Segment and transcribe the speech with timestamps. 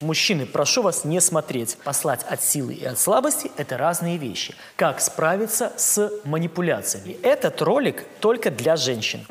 [0.00, 1.76] Мужчины, прошу вас не смотреть.
[1.82, 4.54] Послать от силы и от слабости– это разные вещи.
[4.76, 7.16] Как справиться с манипуляциями?
[7.24, 9.26] Этот ролик только для женщин.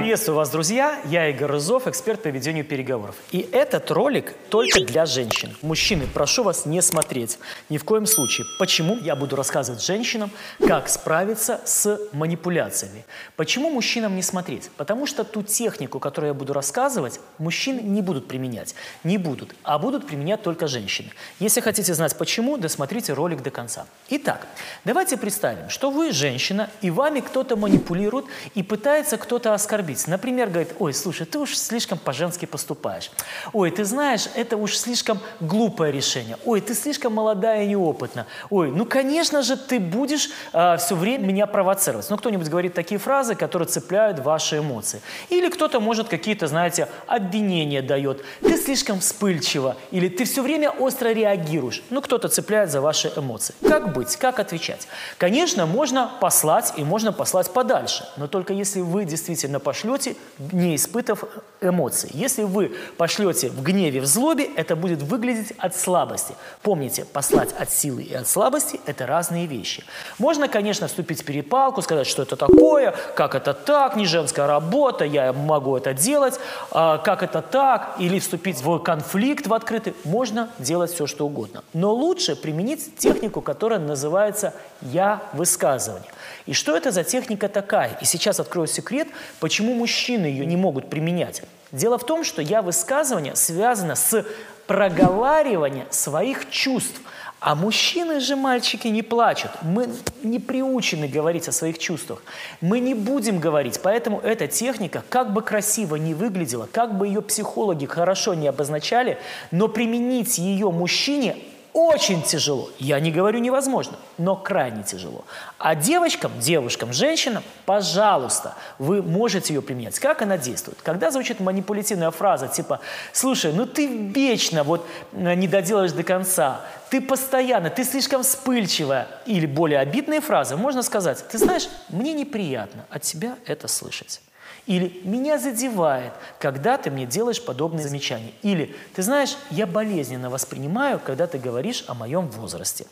[0.00, 0.98] Приветствую вас, друзья!
[1.04, 3.16] Я Игорь Рызов, эксперт по ведению переговоров.
[3.32, 5.54] И этот ролик только для женщин.
[5.60, 7.38] Мужчины, прошу вас не смотреть.
[7.68, 8.46] Ни в коем случае.
[8.58, 8.96] Почему?
[8.96, 10.30] Я буду рассказывать женщинам,
[10.66, 13.04] как справиться с манипуляциями.
[13.36, 14.70] Почему мужчинам не смотреть?
[14.78, 18.74] Потому что ту технику, которую я буду рассказывать, мужчины не будут применять.
[19.04, 21.10] Не будут, а будут применять только женщины.
[21.40, 23.84] Если хотите знать почему, досмотрите ролик до конца.
[24.08, 24.46] Итак,
[24.86, 28.24] давайте представим, что вы женщина, и вами кто-то манипулирует,
[28.54, 30.06] и пытается кто-то оскорбить оскорбить.
[30.08, 33.10] Например, говорит, ой, слушай, ты уж слишком по-женски поступаешь.
[33.52, 36.36] Ой, ты знаешь, это уж слишком глупое решение.
[36.44, 38.26] Ой, ты слишком молодая и неопытна.
[38.50, 42.10] Ой, ну, конечно же, ты будешь э, а, все время меня провоцировать.
[42.10, 45.00] Ну, кто-нибудь говорит такие фразы, которые цепляют ваши эмоции.
[45.30, 48.24] Или кто-то может какие-то, знаете, обвинения дает.
[48.40, 49.76] Ты слишком вспыльчива.
[49.92, 51.82] Или ты все время остро реагируешь.
[51.90, 53.54] Ну, кто-то цепляет за ваши эмоции.
[53.66, 54.16] Как быть?
[54.16, 54.88] Как отвечать?
[55.18, 58.08] Конечно, можно послать и можно послать подальше.
[58.16, 60.16] Но только если вы действительно пошли пошлете,
[60.52, 61.24] не испытав
[61.60, 62.10] эмоций.
[62.12, 66.34] Если вы пошлете в гневе, в злобе, это будет выглядеть от слабости.
[66.62, 69.84] Помните, послать от силы и от слабости– это разные вещи.
[70.18, 75.04] Можно, конечно, вступить в перепалку, сказать, что это такое, как это так, не женская работа,
[75.04, 76.38] я могу это делать,
[76.70, 79.94] а, как это так, или вступить в конфликт в открытый.
[80.04, 81.62] Можно делать все, что угодно.
[81.72, 86.10] Но лучше применить технику, которая называется «я-высказывание».
[86.46, 87.96] И что это за техника такая?
[88.00, 89.08] И сейчас открою секрет,
[89.38, 91.42] почему мужчины ее не могут применять.
[91.72, 94.24] Дело в том, что я высказывание связано с
[94.66, 97.00] проговариванием своих чувств.
[97.40, 99.50] А мужчины же, мальчики, не плачут.
[99.62, 99.88] Мы
[100.22, 102.22] не приучены говорить о своих чувствах.
[102.60, 103.80] Мы не будем говорить.
[103.82, 109.18] Поэтому эта техника, как бы красиво не выглядела, как бы ее психологи хорошо не обозначали,
[109.50, 111.36] но применить ее мужчине
[111.72, 112.70] очень тяжело.
[112.78, 115.24] Я не говорю невозможно, но крайне тяжело.
[115.58, 119.98] А девочкам, девушкам, женщинам, пожалуйста, вы можете ее применять.
[119.98, 120.78] Как она действует?
[120.82, 122.80] Когда звучит манипулятивная фраза типа
[123.12, 126.60] «Слушай, ну ты вечно вот э, не доделаешь до конца,
[126.90, 132.86] ты постоянно, ты слишком вспыльчивая» или более обидные фразы, можно сказать «Ты знаешь, мне неприятно
[132.90, 134.20] от тебя это слышать».
[134.66, 138.32] Или «меня задевает, когда ты мне делаешь подобные замечания».
[138.42, 142.86] Или «ты знаешь, я болезненно воспринимаю, когда ты говоришь о моем возрасте».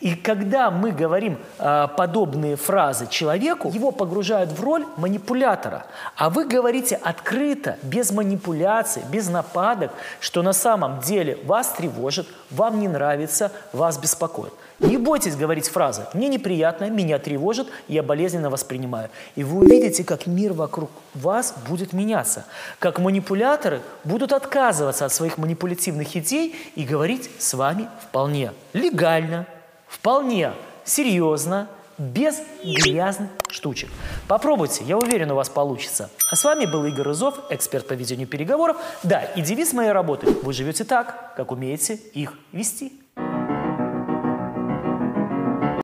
[0.00, 5.86] И когда мы говорим э, подобные фразы человеку, его погружают в роль манипулятора.
[6.16, 12.78] А вы говорите открыто, без манипуляций, без нападок, что на самом деле вас тревожит, вам
[12.80, 14.52] не нравится, вас беспокоит.
[14.80, 19.08] Не бойтесь говорить фразы «мне неприятно», «меня тревожит», «я болезненно воспринимаю».
[19.36, 22.44] И вы увидите, как мир вокруг вас будет меняться,
[22.78, 29.46] как манипуляторы будут отказываться от своих манипулятивных идей и говорить с вами вполне легально,
[29.86, 30.52] вполне
[30.84, 33.88] серьезно, без грязных штучек.
[34.26, 36.10] Попробуйте, я уверен, у вас получится.
[36.30, 38.76] А с вами был Игорь Рызов, эксперт по ведению переговоров.
[39.02, 43.03] Да, и девиз моей работы– вы живете так, как умеете их вести.